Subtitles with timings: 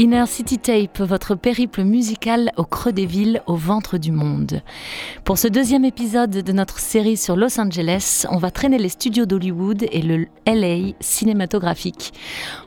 [0.00, 4.62] Inner City Tape, votre périple musical au creux des villes, au ventre du monde.
[5.24, 9.26] Pour ce deuxième épisode de notre série sur Los Angeles, on va traîner les studios
[9.26, 12.12] d'Hollywood et le LA cinématographique.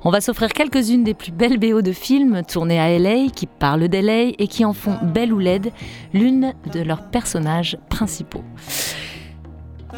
[0.04, 3.88] On va s'offrir quelques-unes des plus belles BO de films tournés à LA, qui parlent
[3.88, 5.72] d'LA et qui en font belle ou laide
[6.14, 8.44] l'une de leurs personnages principaux.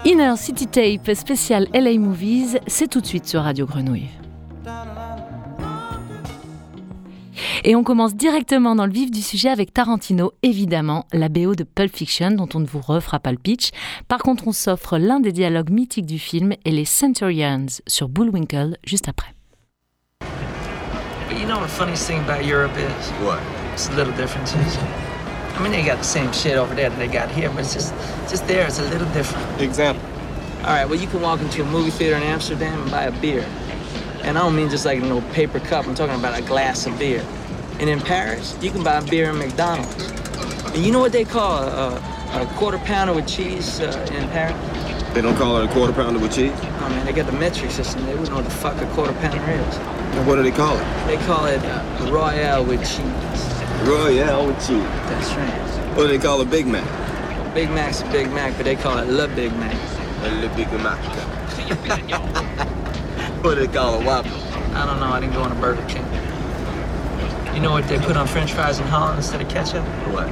[0.05, 4.09] Inner City Tape spécial LA Movies, c'est tout de suite sur Radio Grenouille.
[7.63, 11.63] Et on commence directement dans le vif du sujet avec Tarantino, évidemment, la BO de
[11.63, 13.69] Pulp Fiction dont on ne vous refera pas le pitch.
[14.07, 18.77] Par contre, on s'offre l'un des dialogues mythiques du film et les Centurions sur Bullwinkle
[18.85, 19.33] juste après.
[21.29, 23.09] But you know what the funniest thing about Europe is?
[23.25, 23.39] What?
[23.73, 24.77] It's the little differences.
[25.55, 27.73] I mean, they got the same shit over there that they got here, but it's
[27.73, 27.93] just,
[28.29, 29.61] just there, it's a little different.
[29.61, 30.03] Example.
[30.63, 33.11] All right, well, you can walk into a movie theater in Amsterdam and buy a
[33.19, 33.45] beer.
[34.23, 36.85] And I don't mean just like a little paper cup, I'm talking about a glass
[36.85, 37.25] of beer.
[37.79, 40.11] And in Paris, you can buy beer in McDonald's.
[40.73, 41.89] And you know what they call a,
[42.31, 44.55] a, a quarter pounder with cheese uh, in Paris?
[45.13, 46.53] They don't call it a quarter pounder with cheese?
[46.55, 48.05] Oh man, they got the metric system.
[48.05, 49.77] They wouldn't know what the fuck a quarter pounder is.
[49.77, 51.07] Now, what do they call it?
[51.07, 53.87] They call it uh, Royale with cheese.
[53.87, 54.83] Royale with cheese.
[55.09, 55.97] That's right.
[55.97, 56.85] What do they call a Big Mac?
[57.53, 59.75] Big Mac's a Big Mac, but they call it Le Big Mac.
[60.23, 60.99] A Le Big Mac.
[63.43, 64.29] what do they call a Whopper?
[64.73, 65.07] I don't know.
[65.07, 66.05] I didn't go on a Burger King.
[67.53, 69.83] You know what they put on French fries in Holland instead of ketchup?
[70.13, 70.29] What?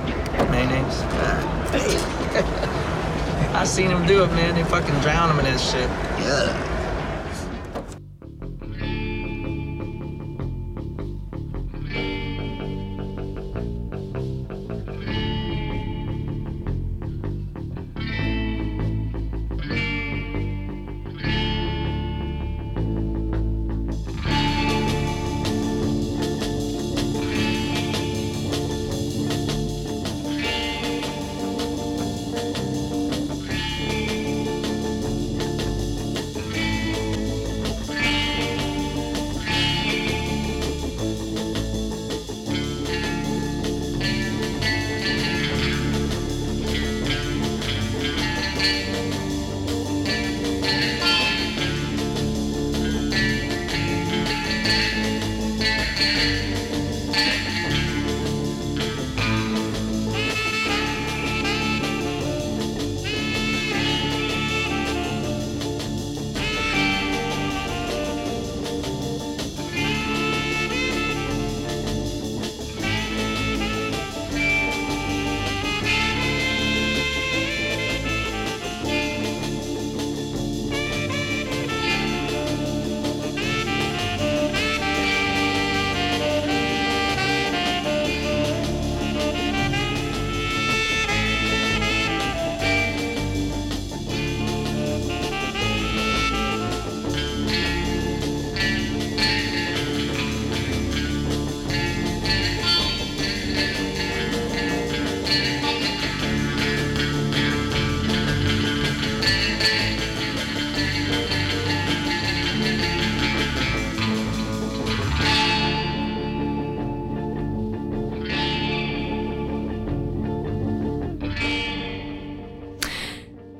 [0.50, 1.02] Mayonnaise.
[3.54, 4.56] I seen them do it, man.
[4.56, 5.90] They fucking drown them in that shit.
[6.24, 6.72] Yeah.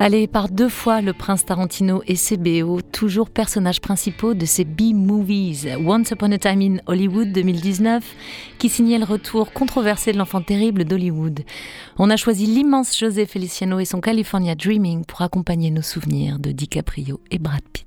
[0.04, 4.66] Allez, par deux fois le prince Tarantino et ses BO, toujours personnages principaux de ces
[4.66, 5.78] B-movies.
[5.86, 8.04] Once Upon a Time in Hollywood 2019,
[8.58, 11.42] qui signait le retour controversé de l'enfant terrible d'Hollywood.
[12.00, 16.52] On a choisi l'immense José Feliciano et son California Dreaming pour accompagner nos souvenirs de
[16.52, 17.86] DiCaprio et Brad Pitt.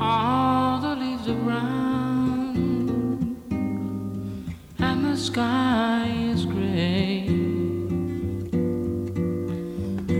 [0.00, 0.45] All
[5.26, 7.26] sky is gray.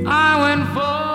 [0.05, 1.06] I went for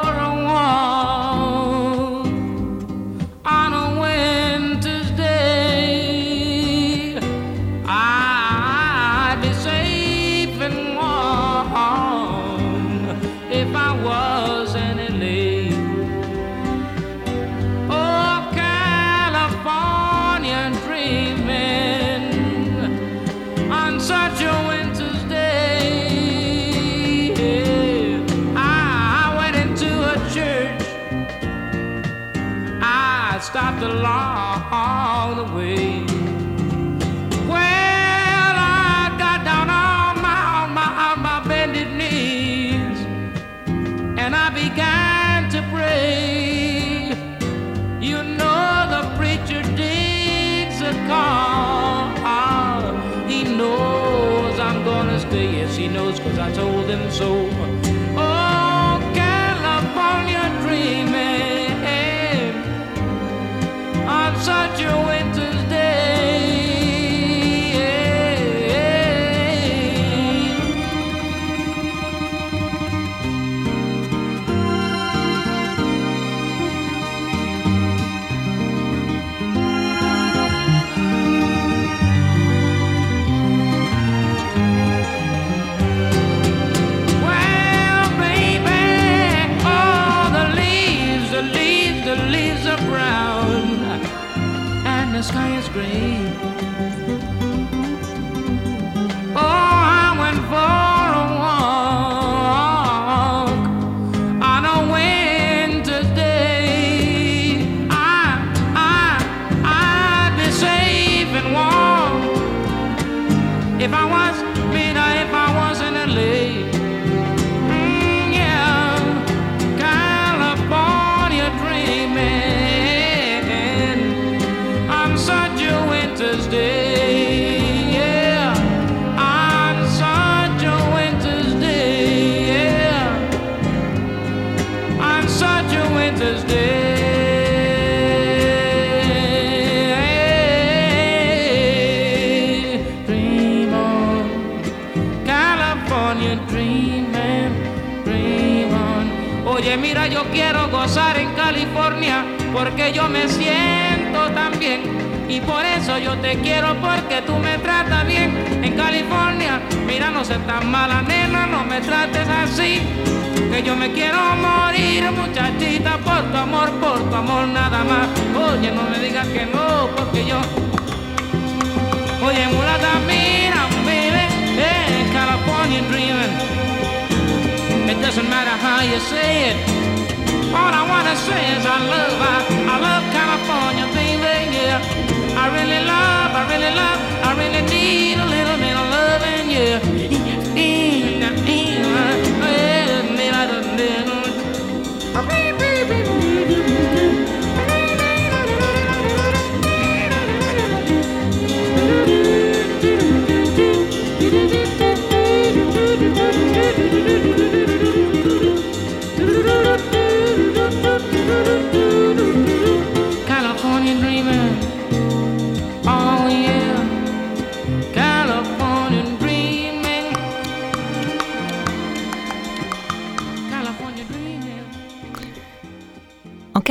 [185.62, 189.91] really love, I really love, I really need a little bit of loving, yeah.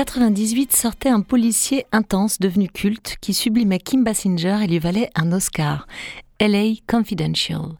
[0.02, 5.30] 98 sortait un policier intense devenu culte qui sublimait Kim Basinger et lui valait un
[5.30, 5.86] Oscar.
[6.40, 7.76] LA Confidential.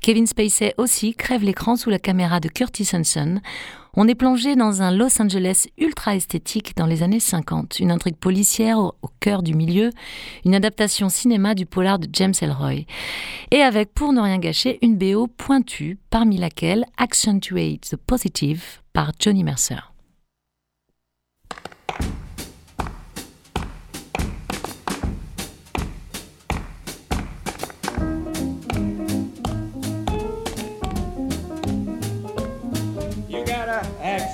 [0.00, 3.40] Kevin Spacey aussi crève l'écran sous la caméra de Curtis Hanson.
[3.94, 8.18] On est plongé dans un Los Angeles ultra esthétique dans les années 50, une intrigue
[8.18, 9.90] policière au, au cœur du milieu,
[10.44, 12.84] une adaptation cinéma du polar de James Ellroy.
[13.50, 18.62] Et avec, pour ne rien gâcher, une BO pointue, parmi laquelle Accentuate the Positive
[18.92, 19.93] par Johnny Mercer.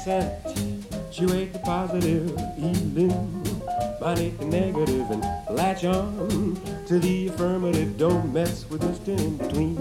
[0.07, 3.11] Accentuate the positive, healing,
[4.01, 7.99] body the negative, and latch on to the affirmative.
[7.99, 9.19] Don't mess with Mr.
[9.19, 9.77] In Between.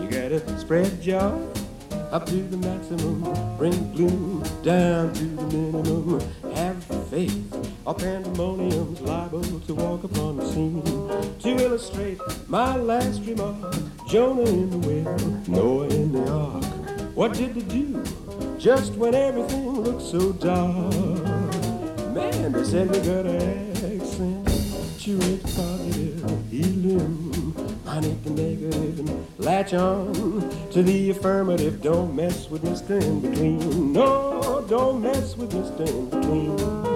[0.00, 1.38] You gotta spread your
[2.10, 3.20] up to the maximum,
[3.58, 6.20] bring gloom down to the minimum.
[6.54, 10.82] Have faith, or pandemonium's liable to walk upon the scene.
[10.82, 13.74] To illustrate my last remark,
[14.08, 16.64] Jonah in the whale, Noah in the ark.
[17.14, 18.02] What did they do
[18.62, 20.94] just when everything looks so dark?
[22.14, 27.54] Man, they said we got an accent, accentuate positive, healing,
[27.84, 30.12] panic the negative, and latch on
[30.70, 31.82] to the affirmative.
[31.82, 33.02] Don't mess with Mr.
[33.02, 33.92] In Between.
[33.92, 35.88] No, don't mess with Mr.
[35.88, 36.91] In Between.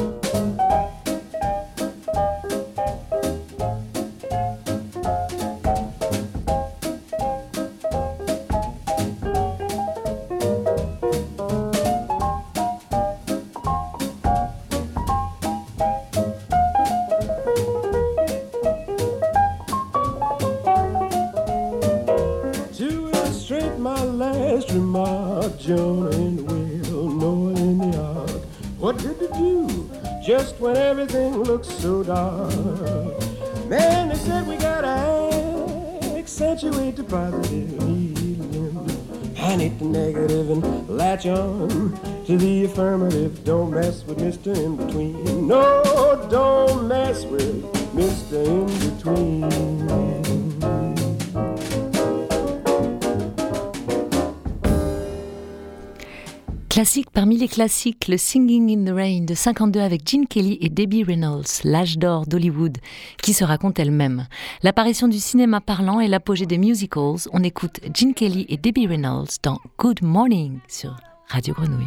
[57.56, 61.96] Classique le Singing in the Rain de 52 avec Gene Kelly et Debbie Reynolds, l'âge
[61.96, 62.76] d'or d'Hollywood,
[63.22, 64.26] qui se raconte elle-même.
[64.62, 69.38] L'apparition du cinéma parlant et l'apogée des musicals, on écoute Gene Kelly et Debbie Reynolds
[69.42, 70.98] dans Good Morning sur
[71.28, 71.86] Radio Grenouille.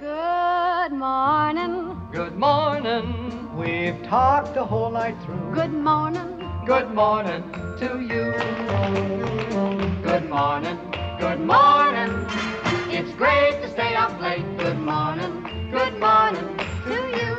[0.00, 1.94] Good morning.
[2.12, 3.04] Good morning.
[3.56, 5.54] We've talked the whole night through.
[5.54, 6.42] Good morning.
[6.66, 7.44] Good morning
[7.78, 8.34] to you.
[10.02, 10.78] Good morning.
[11.20, 12.55] Good morning.
[12.98, 14.56] It's great to stay up late.
[14.56, 15.70] Good morning.
[15.70, 17.34] Good morning to you.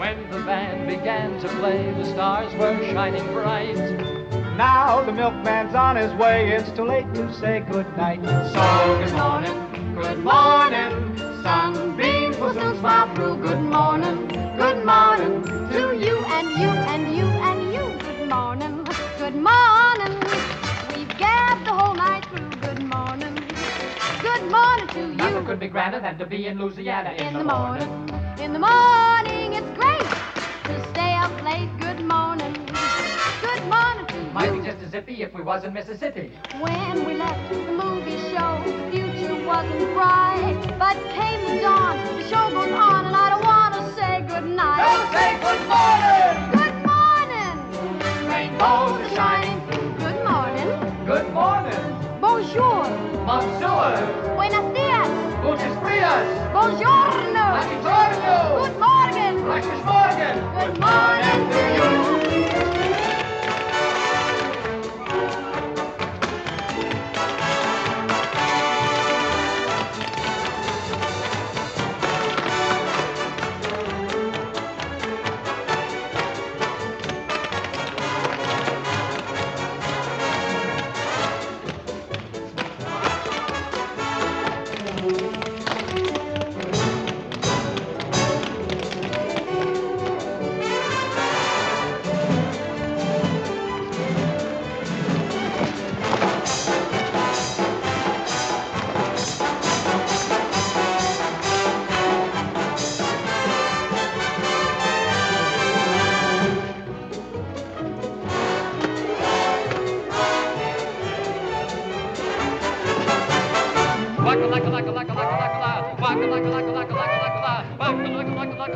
[0.00, 3.76] When the band began to play, the stars were shining bright.
[4.56, 6.50] Now the milkman's on his way.
[6.50, 8.24] It's too late to say good night.
[8.24, 9.96] So good morning.
[9.96, 11.18] Good morning.
[11.42, 13.36] Sunbeams will soon smile through.
[13.36, 14.31] Good morning.
[25.42, 27.88] Nothing could be grander than to be in Louisiana in, in the morning.
[28.38, 30.08] In the morning, it's great
[30.66, 31.68] to stay up late.
[31.80, 32.54] Good morning.
[33.40, 34.30] Good morning to you.
[34.30, 36.30] Might be just as zippy if we was in Mississippi.
[36.60, 40.76] When we left the movie show, the future wasn't bright.
[40.78, 44.48] But came the dawn, the show goes on, and I don't want to say good
[44.48, 44.78] night.
[44.78, 46.38] Don't say good morning!
[46.54, 48.30] Good morning!
[48.30, 49.58] Rainbows are shining.
[49.98, 51.04] Good morning.
[51.04, 52.20] Good morning!
[52.20, 53.11] Bonjour!
[53.24, 54.34] Bonjour!
[54.34, 55.08] Buenos dias!
[55.44, 56.26] Gutes dias!
[56.52, 57.44] Buongiorno!
[57.54, 58.34] Buongiorno!
[58.58, 59.44] Good morning!
[59.44, 60.36] Gleiches Morgen!
[60.58, 62.31] Good morning to you!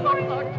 [0.03, 0.56] glory, Lord.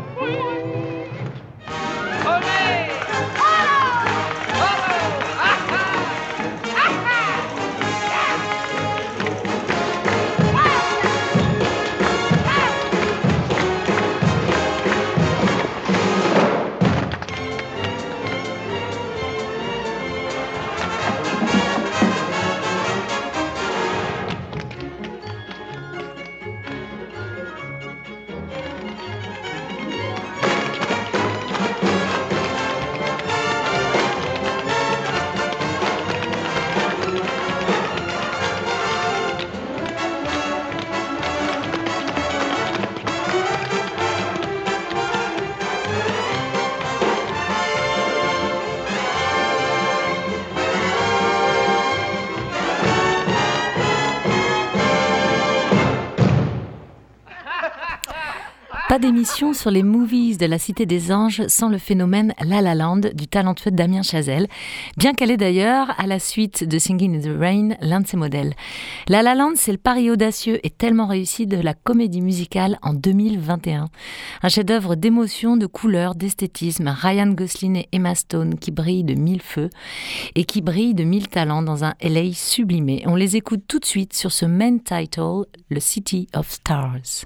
[59.17, 63.01] D'émission sur les movies de la Cité des Anges sans le phénomène La La Land
[63.15, 64.45] du talentueux Damien Chazelle,
[64.95, 68.15] bien qu'elle est d'ailleurs, à la suite de Singing in the Rain, l'un de ses
[68.15, 68.53] modèles.
[69.07, 72.93] La La Land, c'est le pari audacieux et tellement réussi de la comédie musicale en
[72.93, 73.87] 2021.
[74.43, 79.41] Un chef-d'œuvre d'émotion, de couleur, d'esthétisme, Ryan Gosling et Emma Stone qui brillent de mille
[79.41, 79.71] feux
[80.35, 83.01] et qui brillent de mille talents dans un LA sublimé.
[83.07, 87.25] On les écoute tout de suite sur ce main title, le City of Stars.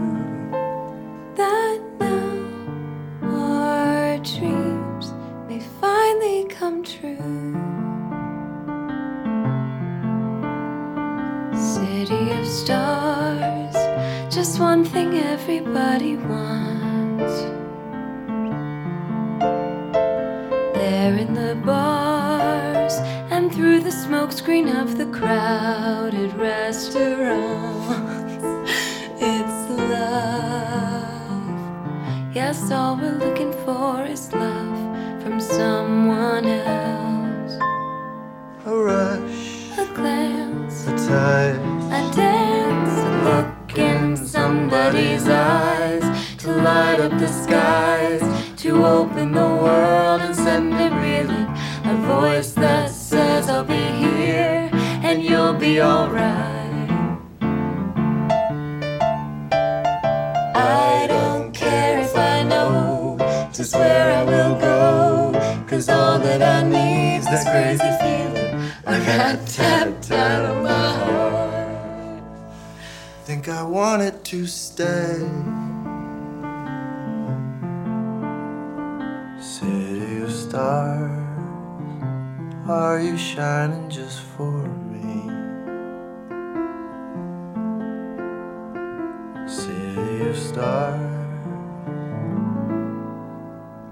[89.47, 90.21] city
[90.57, 90.99] of.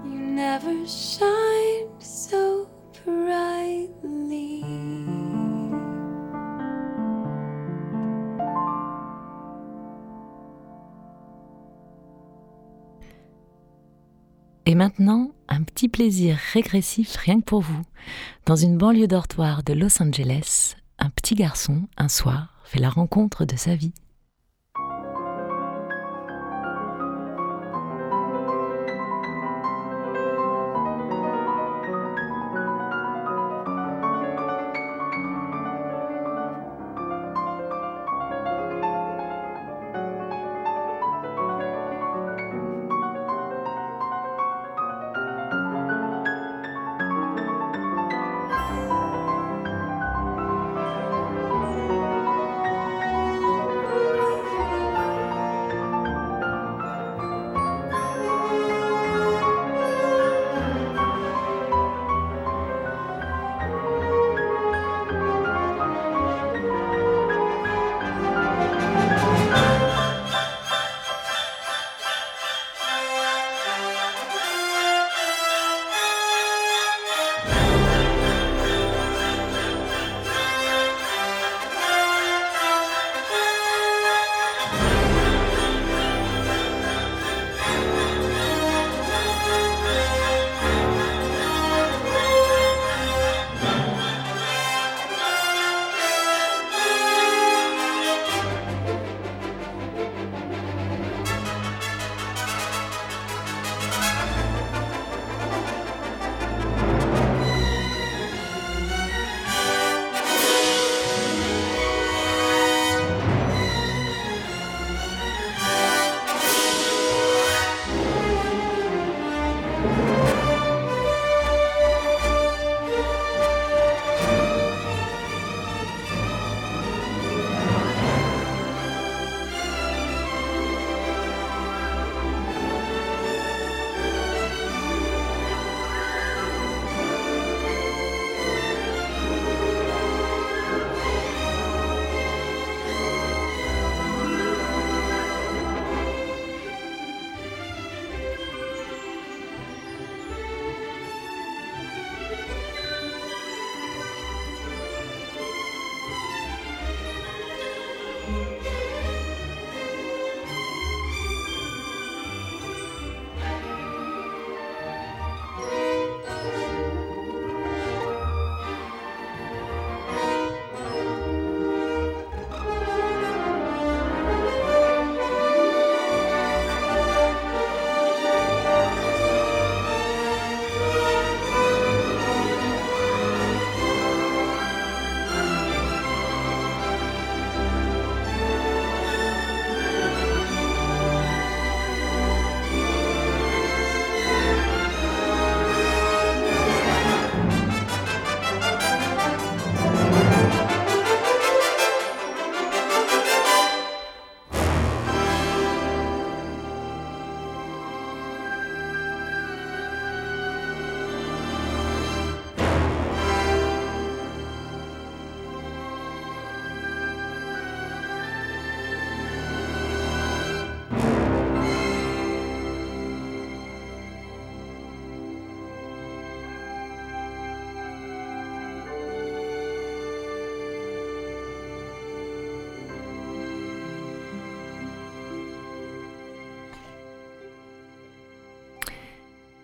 [0.04, 2.68] You never shined so
[3.04, 4.64] brightly.
[14.66, 17.82] Et maintenant, un petit plaisir régressif rien que pour vous.
[18.46, 23.44] Dans une banlieue dortoir de Los Angeles, un petit garçon, un soir, fait la rencontre
[23.44, 23.92] de sa vie.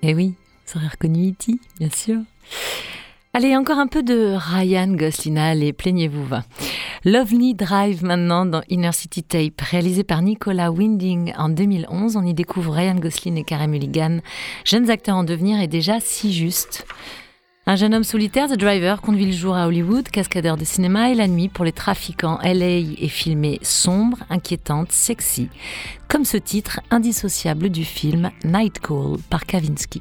[0.09, 0.35] Eh oui,
[0.67, 2.19] vous aurez reconnu E.T., bien sûr.
[3.35, 6.29] Allez, encore un peu de Ryan Gosling, allez, plaignez-vous.
[7.05, 12.15] Lovely Drive maintenant dans Inner City Tape, réalisé par Nicolas Winding en 2011.
[12.15, 14.21] On y découvre Ryan Gosling et Carey Mulligan,
[14.65, 16.87] jeunes acteurs en devenir et déjà si justes.
[17.69, 21.17] Un jeune homme solitaire, The Driver, conduit le jour à Hollywood, cascadeur de cinéma, et
[21.17, 22.39] la nuit pour les trafiquants.
[22.45, 25.49] LA est filmée sombre, inquiétante, sexy,
[26.07, 30.01] comme ce titre indissociable du film Night Call par Kavinsky.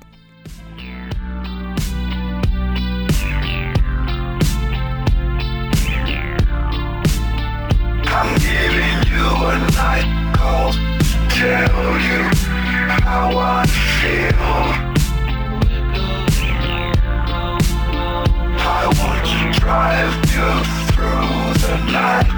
[18.68, 20.50] I want to drive you
[20.90, 22.30] through the night,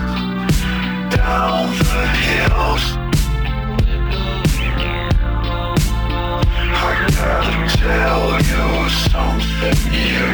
[1.09, 2.83] down the hills.
[6.75, 8.65] I gotta tell you
[9.07, 10.27] something you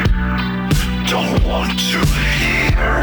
[1.06, 1.98] don't want to
[2.38, 2.94] hear.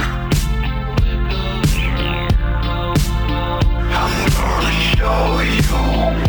[3.99, 5.79] I'm gonna show you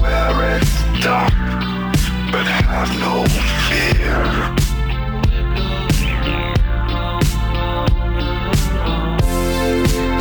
[0.00, 1.34] where it's dark,
[2.30, 3.14] but have no
[3.66, 4.61] fear.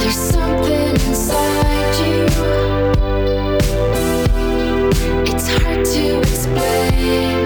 [0.03, 0.35] It's
[5.47, 7.40] hard to explain.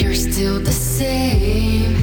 [0.00, 1.94] You're still the same.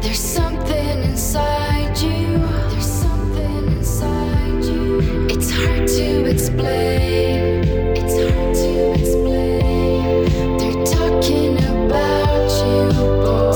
[0.00, 2.38] There's something inside you.
[2.70, 5.26] There's something inside you.
[5.28, 7.64] It's hard to explain.
[7.96, 10.26] It's hard to explain.
[10.58, 12.82] They're talking about you,
[13.24, 13.50] boy.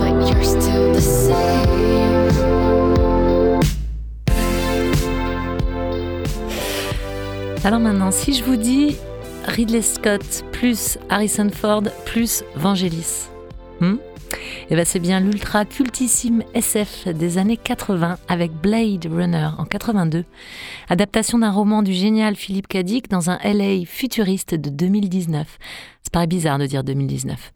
[0.00, 1.30] But you're still the same.
[7.64, 8.96] Alors maintenant, si je vous dis
[9.56, 13.28] Ridley Scott plus Harrison Ford plus Vangelis,
[13.80, 13.96] hmm?
[14.70, 20.24] Eh ben c'est bien l'ultra cultissime SF des années 80 avec Blade Runner en 82,
[20.88, 25.58] adaptation d'un roman du génial Philippe Cadic dans un LA futuriste de 2019.
[26.02, 27.52] C'est paraît bizarre de dire 2019.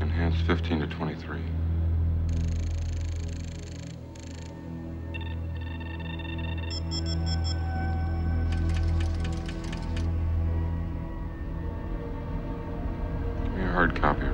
[0.00, 1.38] Enhance 15 to 23.
[13.44, 14.27] Give me a hard copy.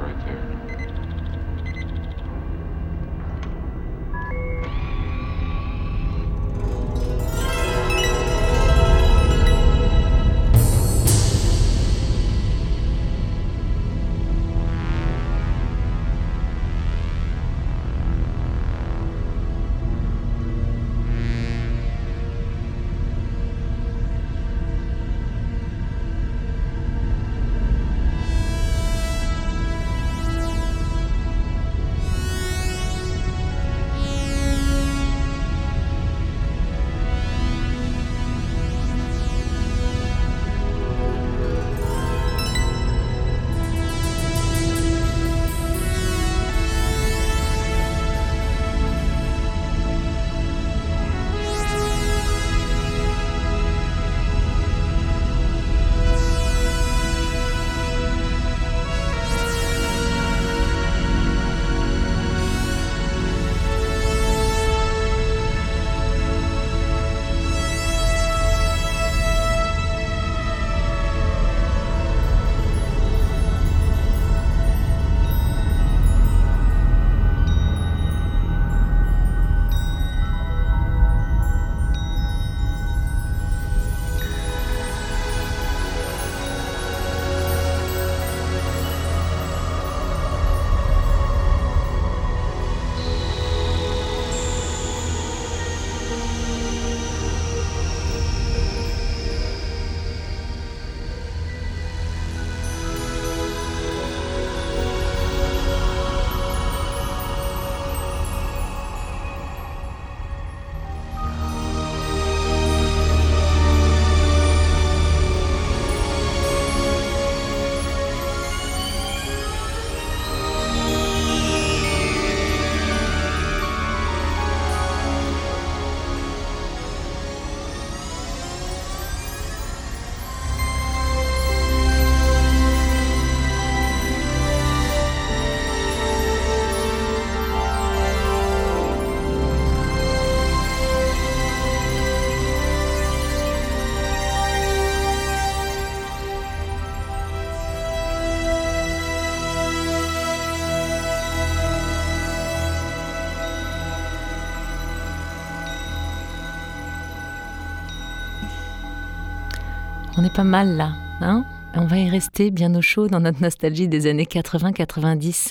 [160.24, 163.42] On est pas mal là, hein On va y rester bien au chaud dans notre
[163.42, 165.50] nostalgie des années 80-90.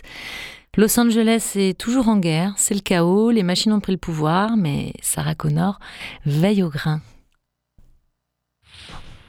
[0.77, 4.57] Los Angeles est toujours en guerre, c'est le chaos, les machines ont pris le pouvoir,
[4.57, 5.77] mais Sarah Connor
[6.25, 7.01] veille au grain.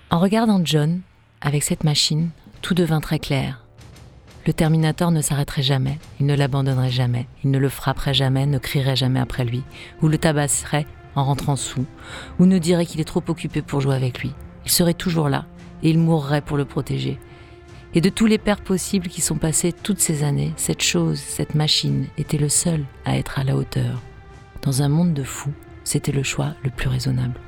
[0.09, 1.03] En regardant John,
[1.43, 2.31] avec cette machine,
[2.63, 3.67] tout devint très clair.
[4.47, 8.57] Le Terminator ne s'arrêterait jamais, il ne l'abandonnerait jamais, il ne le frapperait jamais, ne
[8.57, 9.63] crierait jamais après lui,
[10.01, 11.85] ou le tabasserait en rentrant sous,
[12.39, 14.33] ou ne dirait qu'il est trop occupé pour jouer avec lui.
[14.65, 15.47] Il serait toujours là,
[15.83, 17.19] et il mourrait pour le protéger.
[17.95, 21.55] Et de tous les pères possibles qui sont passés toutes ces années, cette chose, cette
[21.55, 24.03] machine, était le seul à être à la hauteur.
[24.63, 25.53] Dans un monde de fous,
[25.85, 27.39] c'était le choix le plus raisonnable.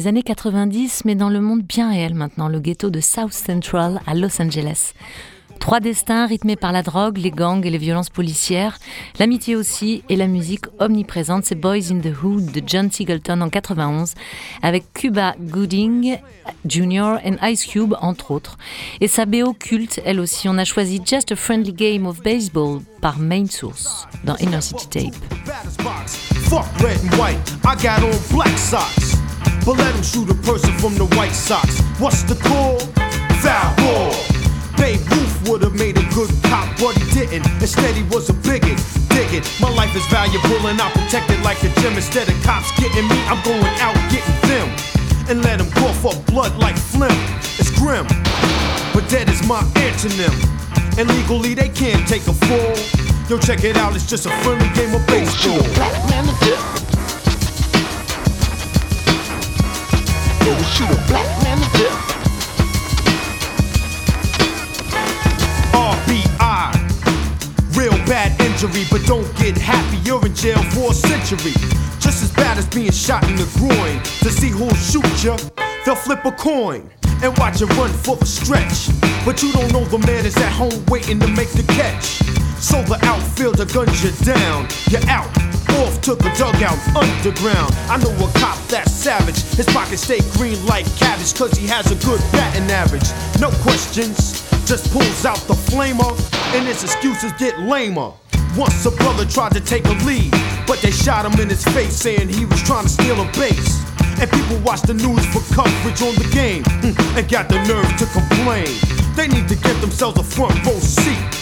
[0.00, 4.00] Les années 90, mais dans le monde bien réel maintenant, le ghetto de South Central
[4.06, 4.94] à Los Angeles.
[5.58, 8.78] Trois destins rythmés par la drogue, les gangs et les violences policières,
[9.18, 13.50] l'amitié aussi et la musique omniprésente, c'est Boys in the Hood de John Singleton en
[13.50, 14.14] 91
[14.62, 16.16] avec Cuba Gooding
[16.64, 17.16] Jr.
[17.22, 18.56] et Ice Cube entre autres.
[19.02, 22.80] Et sa BO culte, elle aussi, on a choisi Just a Friendly Game of Baseball
[23.02, 25.14] par Main Source dans Inner City Tape.
[29.64, 31.80] But let him shoot a person from the White Sox.
[31.98, 32.78] What's the call?
[33.44, 34.12] Foul ball.
[34.76, 37.44] Babe Ruth would have made a good cop, but he didn't.
[37.60, 38.80] Instead, he was a bigot.
[39.10, 39.44] Dig it.
[39.60, 41.94] My life is valuable and I protect it like a gem.
[41.94, 44.68] Instead of cops getting me, I'm going out getting them.
[45.28, 47.12] And let them cough up blood like phlegm.
[47.60, 48.06] It's grim,
[48.94, 50.34] but dead is my antonym.
[50.98, 52.74] And legally, they can't take a fall.
[53.28, 56.89] Yo, check it out, it's just a friendly game of baseball.
[60.44, 62.16] Yo, we shoot a black man to death.
[65.72, 67.76] RBI.
[67.76, 69.98] Real bad injury, but don't get happy.
[69.98, 71.52] You're in jail for a century.
[72.00, 74.02] Just as bad as being shot in the groin.
[74.22, 75.36] To see who'll shoot ya,
[75.84, 76.90] they'll flip a coin
[77.22, 78.88] and watch you run for the stretch.
[79.24, 82.39] But you don't know the man is at home waiting to make the catch.
[82.60, 84.68] So the outfielder guns you down.
[84.92, 85.32] You're out.
[85.80, 87.72] Off to the dugout underground.
[87.88, 89.40] I know a cop that's savage.
[89.56, 93.08] His pockets stay green like cabbage, cause he has a good batting average.
[93.40, 96.12] No questions, just pulls out the flamer,
[96.54, 98.12] and his excuses get lamer.
[98.58, 100.30] Once a brother tried to take a lead,
[100.66, 103.80] but they shot him in his face saying he was trying to steal a base.
[104.20, 107.88] And people watch the news for coverage on the game hmm, and got the nerve
[107.96, 108.68] to complain.
[109.16, 111.39] They need to give themselves a front row seat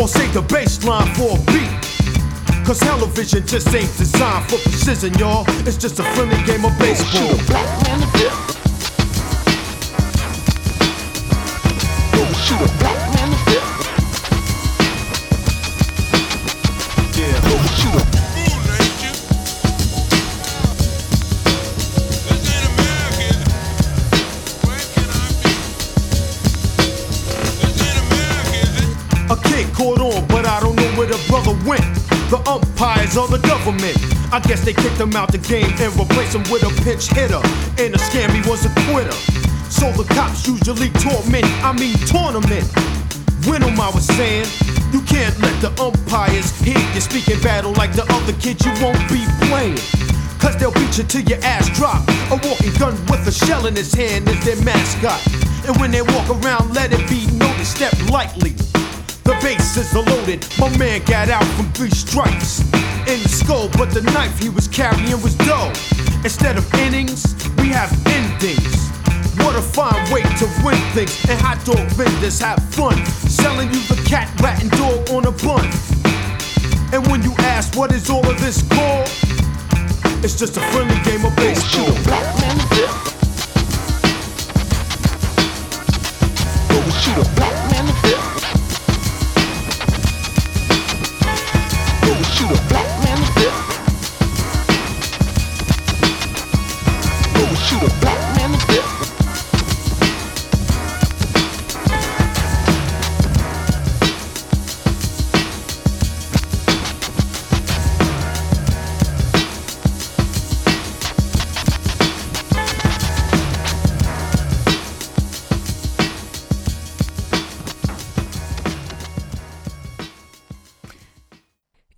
[0.00, 2.66] or save the baseline for a beat.
[2.66, 5.44] Cause television just ain't designed for precision, y'all.
[5.66, 7.36] It's just a friendly game of baseball.
[7.46, 8.54] Black man
[12.44, 13.03] shoot a black
[31.04, 31.84] where the brother went.
[32.30, 33.96] The umpires or the government.
[34.32, 37.40] I guess they kicked him out the game and replaced him with a pinch hitter.
[37.78, 39.12] And a scam, he was a quitter.
[39.68, 42.64] So the cops usually torment, I mean tournament.
[43.44, 44.48] When am I was saying?
[44.92, 49.00] You can't let the umpires hear you speaking battle like the other kids you won't
[49.12, 49.78] be playing.
[50.40, 52.00] Cause they'll beat you till your ass drop.
[52.32, 55.20] A walking gun with a shell in his hand is their mascot.
[55.68, 58.54] And when they walk around, let it be noted, step lightly.
[59.34, 60.46] The bases are loaded.
[60.58, 62.60] My man got out from three strikes
[63.10, 65.68] in the skull, but the knife he was carrying was dull.
[66.22, 68.90] Instead of innings, we have endings.
[69.38, 71.24] What a fine way to win things.
[71.28, 75.32] And hot dog vendors have fun selling you the cat, rat, and dog on a
[75.42, 75.66] bun.
[76.92, 79.10] And when you ask what is all of this called,
[80.22, 81.86] it's just a friendly game of baseball.
[81.86, 82.58] shoot a black man.
[87.02, 87.63] Shoot a black
[92.34, 92.93] shoot a black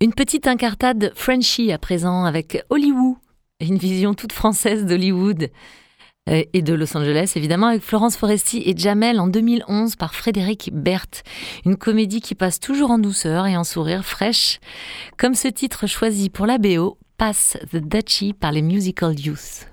[0.07, 3.17] Une petite incartade Frenchy à présent avec Hollywood,
[3.59, 5.49] une vision toute française d'Hollywood
[6.29, 10.69] euh, et de Los Angeles évidemment avec Florence Foresti et Jamel en 2011 par Frédéric
[10.71, 11.23] Berthe.
[11.65, 14.61] Une comédie qui passe toujours en douceur et en sourire fraîche,
[15.17, 19.67] comme ce titre choisi pour la BO, Pass the Dutchie par les Musical Youth.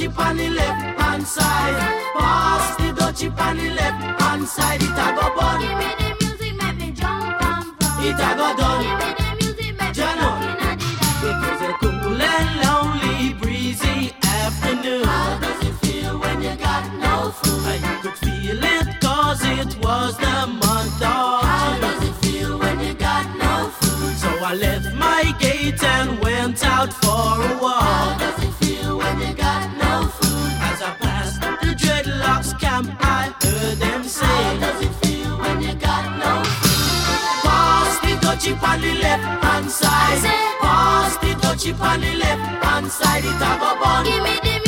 [0.00, 1.76] chip on the left hand side.
[2.16, 4.82] Pass the dough chip on the left hand side.
[4.82, 5.60] It a go bun.
[5.60, 6.10] Give me the
[11.20, 11.82] the music,
[12.18, 15.49] make lonely, breezy afternoon.
[20.10, 24.14] Was the month of How does it feel when you got no food?
[24.16, 27.82] So I left my gate and went out for a walk.
[27.82, 30.52] How does it feel when you got no food?
[30.70, 35.62] As I passed the dreadlocks camp, I heard them say, How does it feel when
[35.62, 37.42] you got no food?
[37.46, 40.22] Pass the dutchie on the left hand side.
[40.60, 43.24] Pass the dutchie on the left hand side.
[43.24, 44.04] It a go bun.
[44.04, 44.59] Give me the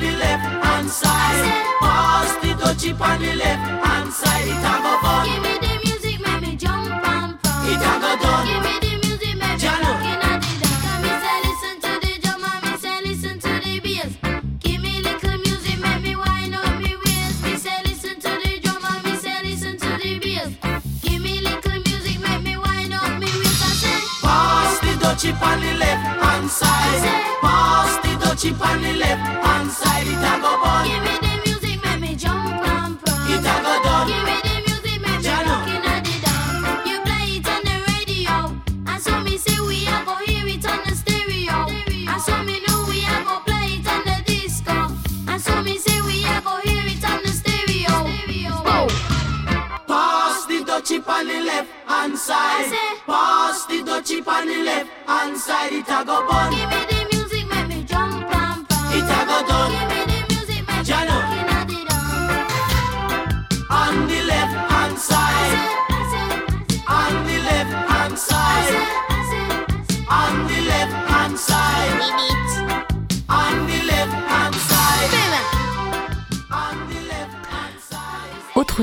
[0.00, 1.64] on the left hand side.
[1.80, 4.48] Pass the dutchie on the left hand side.
[4.48, 5.26] It a go fun.
[5.26, 7.68] Give me the music, make me jump and prance.
[7.68, 8.46] It a go done.
[8.46, 9.90] Give me the music, make me Jello.
[9.92, 10.80] looking at the dance.
[10.84, 14.12] Come me say listen to the drum and me say listen to the bass.
[14.60, 17.42] Give me little music, make me wind up me waist.
[17.44, 20.48] Me say listen to the drum and me say listen to the bass.
[21.02, 23.60] Give me little music, make me wind up me waist.
[23.68, 24.00] I say.
[24.24, 27.49] Pass the dutchie on the left hand side.
[28.40, 30.06] The on the left hand side.
[30.06, 30.86] It a go bun.
[30.88, 33.28] Give me the music, make me jump and prance.
[33.28, 34.08] It a go done.
[34.08, 36.88] Give me the music, make me looking at the dance.
[36.88, 38.36] You play it on the radio,
[38.86, 41.68] and so me say we a go hear it on the stereo.
[42.08, 44.88] And so me know we a go play it on the disco.
[45.28, 47.92] And so me say we a go hear it on the stereo.
[48.64, 48.88] Whoa.
[49.86, 52.72] Pass the dutchie on the left hand side.
[53.04, 55.72] Pass the dutchie on the left hand side.
[55.72, 56.89] It a go bun.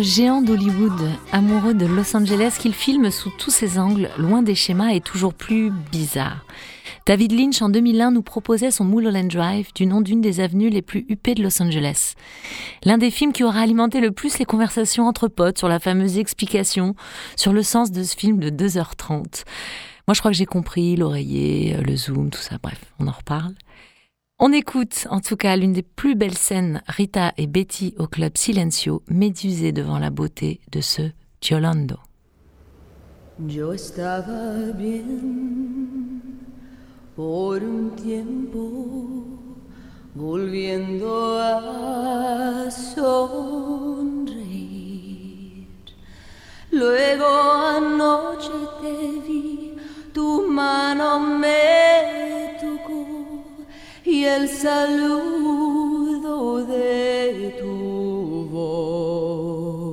[0.02, 4.90] Géant d'Hollywood, amoureux de Los Angeles qu'il filme sous tous ses angles, loin des schémas
[4.90, 6.46] et toujours plus bizarre.
[7.06, 10.82] David Lynch en 2001 nous proposait son Mulholland Drive du nom d'une des avenues les
[10.82, 12.14] plus huppées de Los Angeles.
[12.84, 16.18] L'un des films qui aura alimenté le plus les conversations entre potes sur la fameuse
[16.18, 16.96] explication
[17.36, 19.44] sur le sens de ce film de 2h30.
[20.08, 23.54] Moi je crois que j'ai compris l'oreiller, le zoom, tout ça, bref, on en reparle.
[24.40, 28.38] On écoute en tout cas l'une des plus belles scènes, Rita et Betty au club
[28.38, 31.02] Silencio, médusées devant la beauté de ce
[31.42, 31.98] Giolando.
[33.48, 33.74] Yo
[34.78, 35.02] bien
[37.96, 39.26] tiempo,
[40.16, 41.40] volviendo.
[46.72, 49.38] Luego anoche te
[54.08, 55.44] y el saludo
[56.66, 59.90] de tu voz.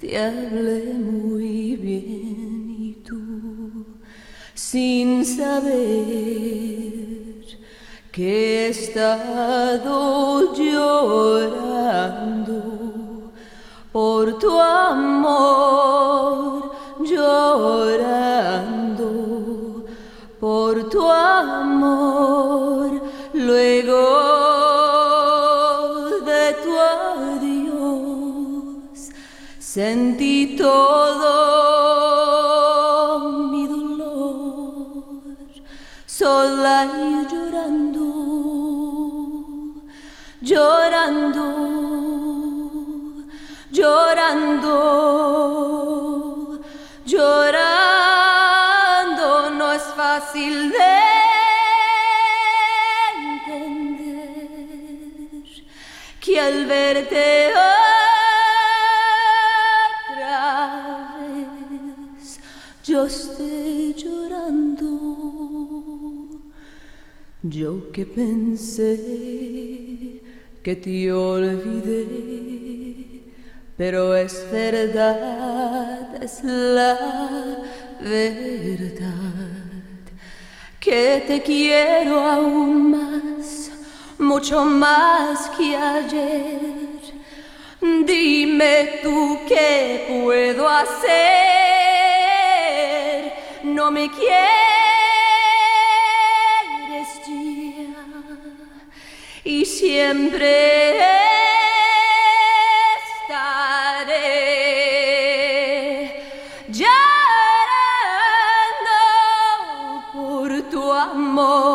[0.00, 3.84] Te hablé muy bien y tú,
[4.54, 5.74] sin saber
[8.12, 11.57] que estado llorando
[67.58, 68.94] Yo que pensé
[70.62, 72.06] que te olvidé,
[73.76, 77.58] pero es verdad, es la
[78.00, 79.56] verdad,
[80.78, 83.72] que te quiero aún más,
[84.20, 86.68] mucho más que ayer.
[87.80, 90.92] Dime tú qué puedo hacer,
[93.64, 94.87] no me quieres
[99.48, 100.98] y siempre
[102.98, 104.04] está
[106.68, 106.90] llorando
[110.12, 111.67] por tu amor,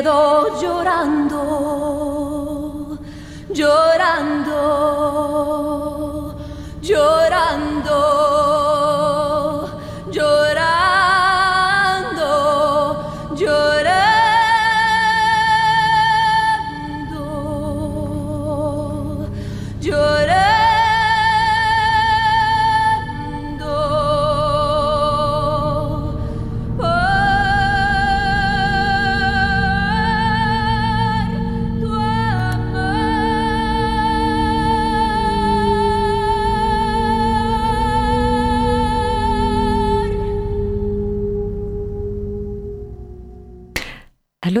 [0.00, 1.29] quedó llorando,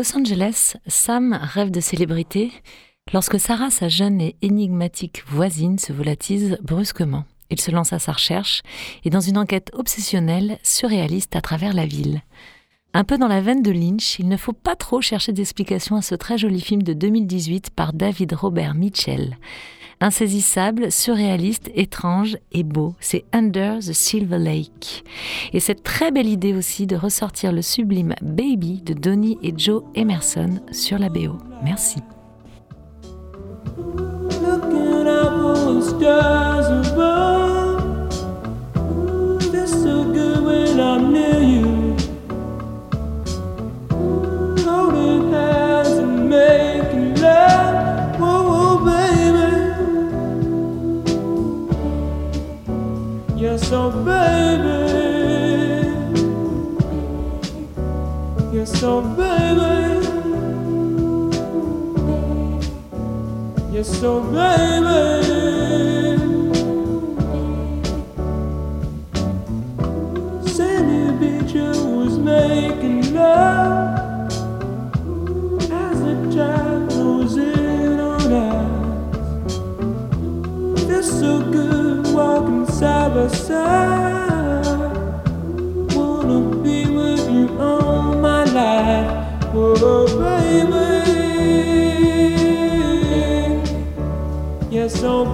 [0.00, 2.52] Los Angeles, Sam rêve de célébrité
[3.12, 7.24] lorsque Sarah, sa jeune et énigmatique voisine, se volatise brusquement.
[7.50, 8.62] Il se lance à sa recherche
[9.04, 12.22] et dans une enquête obsessionnelle, surréaliste à travers la ville.
[12.94, 16.02] Un peu dans la veine de Lynch, il ne faut pas trop chercher d'explications à
[16.02, 19.36] ce très joli film de 2018 par David Robert Mitchell.
[20.02, 25.04] Insaisissable, surréaliste, étrange et beau, c'est Under the Silver Lake.
[25.52, 29.82] Et cette très belle idée aussi de ressortir le sublime Baby de Donny et Joe
[29.94, 31.36] Emerson sur la BO.
[31.62, 32.00] Merci.
[58.82, 60.06] Oh, baby.
[63.70, 64.96] Yes, so baby.
[70.48, 74.32] Sandy Beach was making love
[75.70, 79.54] as the tide goes in on us.
[80.86, 84.09] Feels so good walking side by side.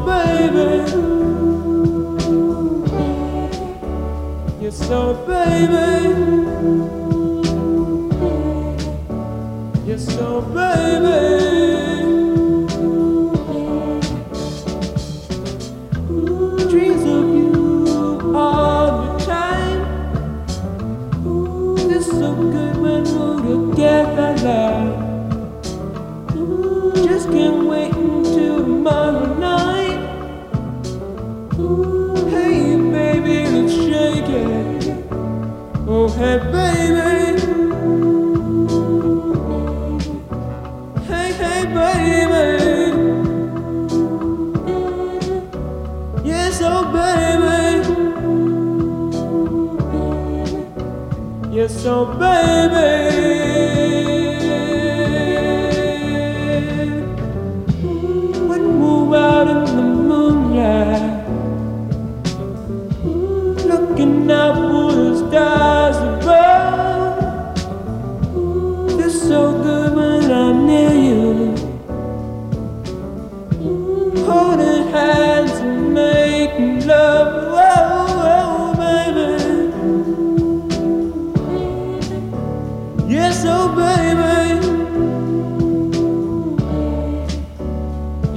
[0.06, 0.70] baby.
[4.60, 6.15] You're so baby.
[52.04, 52.95] Baby.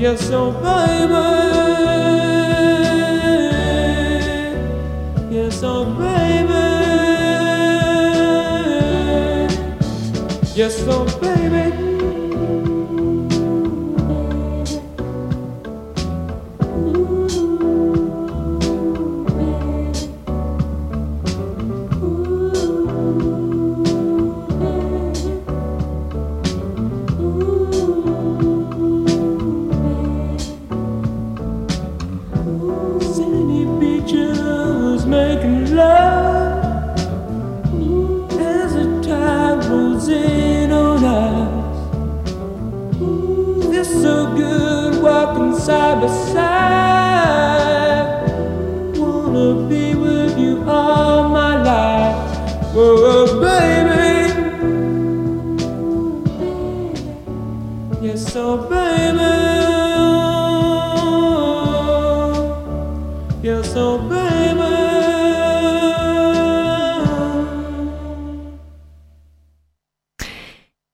[0.09, 1.58] you're oh, so baby.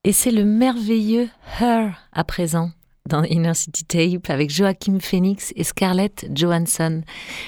[0.06, 1.28] Et c'est le merveilleux
[1.60, 2.70] Her à présent
[3.08, 7.02] dans Inner City Tape avec Joachim Phoenix et Scarlett Johansson,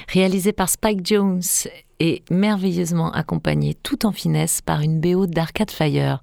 [0.08, 1.40] réalisé par Spike Jones
[2.00, 6.20] et merveilleusement accompagné tout en finesse par une BO d'Arcade Fire.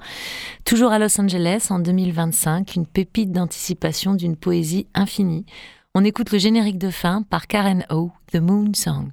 [0.65, 5.45] Toujours à Los Angeles en 2025, une pépite d'anticipation d'une poésie infinie.
[5.93, 9.07] On écoute le générique de fin par Karen O, The Moon Song.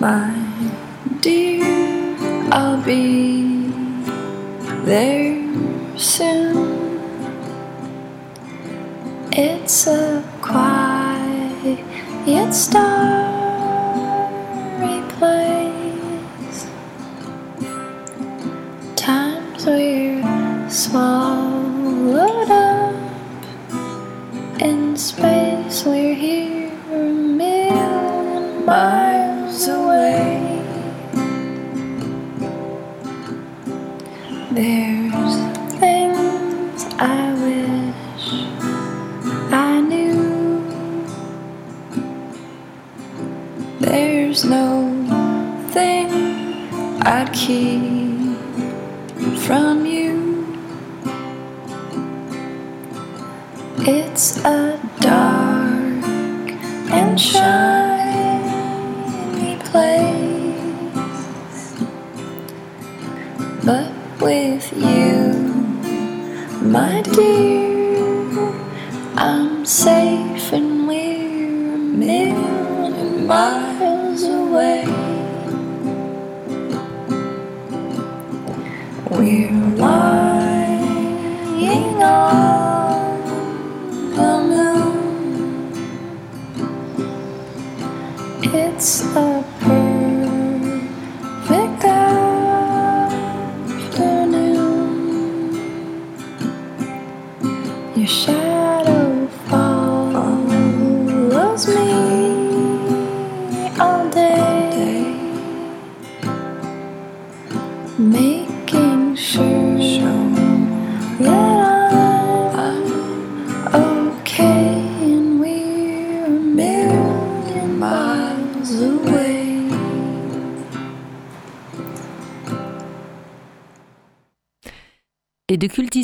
[0.00, 0.32] My
[1.20, 1.62] dear.
[2.50, 3.70] I'll be
[4.84, 5.36] there
[5.98, 6.98] soon.
[9.32, 11.84] It's a quiet,
[12.54, 13.82] starry
[15.18, 16.66] place.
[18.96, 22.94] Times we're swallowed up
[24.62, 25.84] in space.
[25.84, 26.59] We're here
[47.20, 48.38] I'd keep
[49.40, 50.56] from you.
[53.80, 56.04] It's a dark
[56.90, 57.50] and shiny
[59.68, 60.64] place,
[63.66, 65.34] but with you,
[66.62, 68.00] my dear,
[69.16, 69.99] I'm safe
[88.80, 89.29] It's a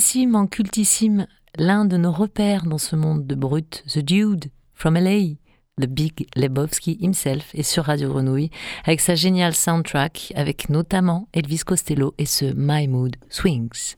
[0.07, 1.27] cultissime en cultissime,
[1.59, 5.35] l'un de nos repères dans ce monde de brut, The Dude, from LA,
[5.79, 8.51] le Big Lebowski himself, est sur Radio Grenouille,
[8.85, 13.97] avec sa géniale soundtrack, avec notamment Elvis Costello et ce My Mood Swings.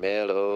[0.00, 0.47] Marshmallow.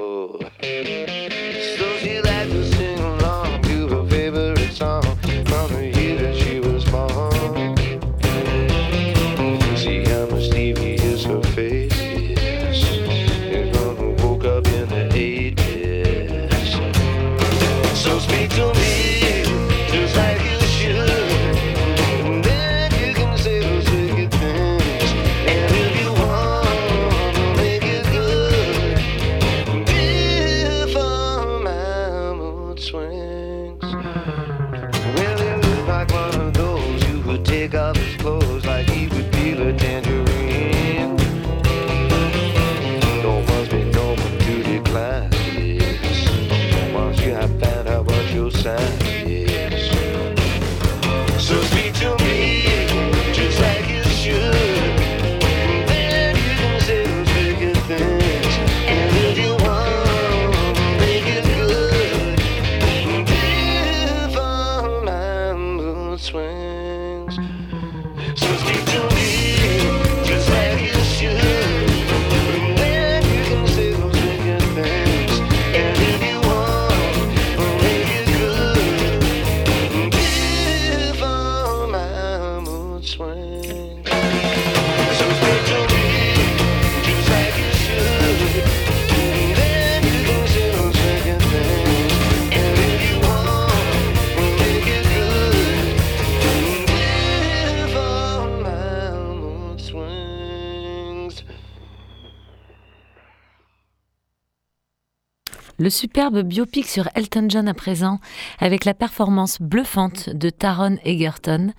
[105.82, 108.20] Le superbe biopic sur Elton John à présent,
[108.60, 111.72] avec la performance bluffante de Taron Egerton.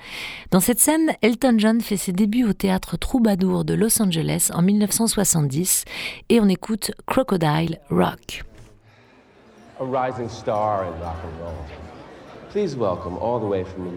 [0.52, 4.62] Dans cette scène, Elton John fait ses débuts au théâtre Troubadour de Los Angeles en
[4.62, 5.86] 1970
[6.28, 8.44] et on écoute Crocodile Rock.
[9.80, 10.28] rising
[12.78, 13.46] rock and roll.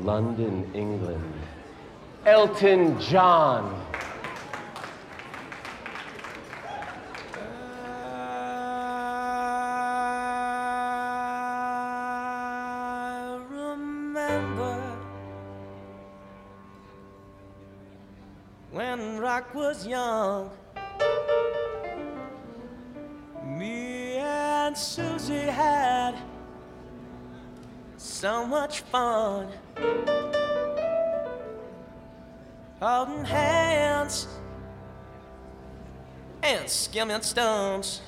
[0.04, 1.18] London, England,
[2.24, 3.64] Elton John.
[18.70, 20.50] When rock was young.
[23.44, 26.14] Me and Susie had
[27.96, 29.48] so much fun
[32.80, 34.26] holding hands
[36.42, 38.02] and skimming stones.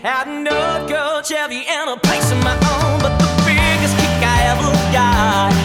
[0.00, 4.22] Had an old gold Chevy and a place of my own, but the biggest kick
[4.22, 5.55] I ever got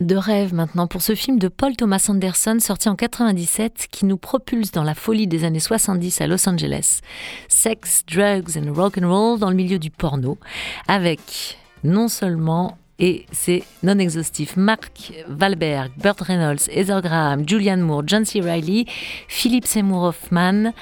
[0.00, 4.16] de rêve maintenant pour ce film de Paul Thomas Anderson sorti en 97 qui nous
[4.16, 7.00] propulse dans la folie des années 70 à Los Angeles.
[7.48, 10.38] Sex, drugs and rock and roll dans le milieu du porno
[10.88, 14.56] avec non seulement et c'est non exhaustif.
[14.56, 18.40] Mark Wahlberg, Burt Reynolds, Heather Graham, Julianne Moore, John C.
[18.40, 18.86] Reilly,
[19.28, 20.72] Philip Seymour Hoffman.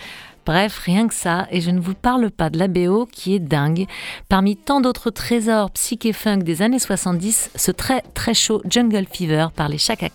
[0.45, 3.38] Bref, rien que ça, et je ne vous parle pas de la BO qui est
[3.38, 3.86] dingue.
[4.28, 9.49] Parmi tant d'autres trésors psyché funk des années 70, ce très très chaud Jungle Fever
[9.55, 10.09] par les Chaka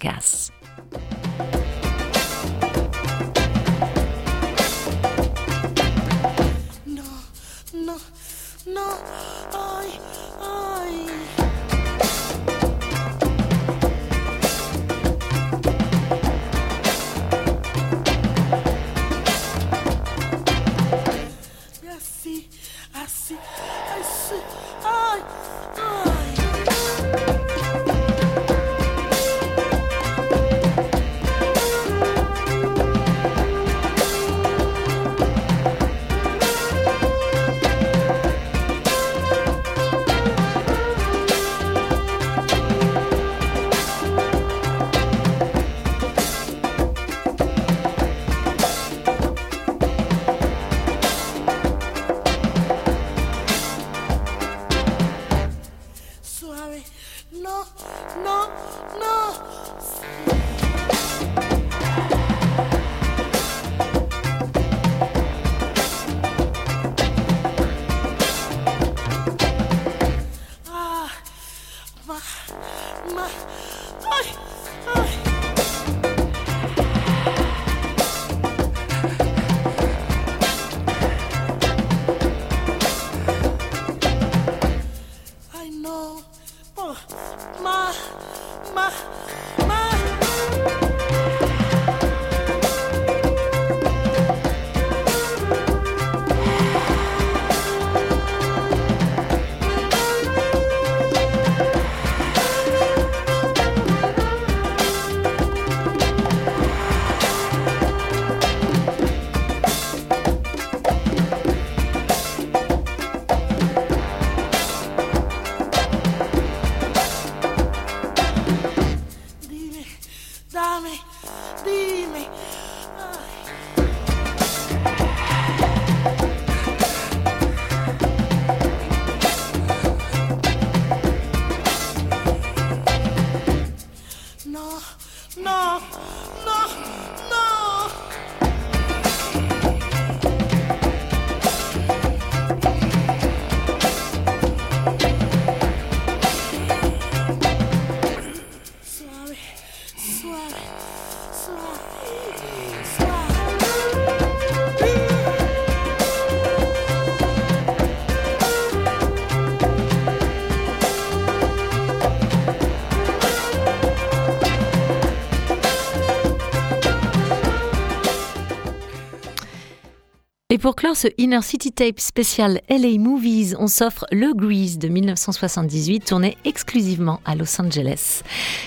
[170.68, 176.03] pour clore ce Inner City Tape spécial LA Movies, on s'offre le Grease de 1978,
[176.03, 178.22] tourné exclusivement à Los Angeles.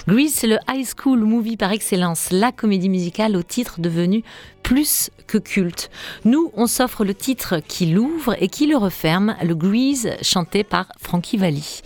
[0.09, 4.25] Grease, c'est le high school movie par excellence, la comédie musicale au titre devenu
[4.63, 5.91] plus que culte.
[6.25, 10.87] Nous, on s'offre le titre qui l'ouvre et qui le referme, le Grease chanté par
[11.01, 11.83] Frankie Valli.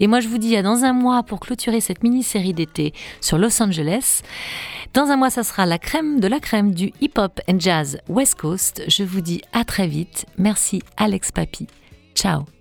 [0.00, 3.38] Et moi, je vous dis à dans un mois pour clôturer cette mini-série d'été sur
[3.38, 4.22] Los Angeles.
[4.94, 8.36] Dans un mois, ça sera la crème de la crème du hip-hop and jazz West
[8.36, 8.82] Coast.
[8.88, 10.26] Je vous dis à très vite.
[10.38, 11.66] Merci Alex Papi.
[12.14, 12.55] Ciao.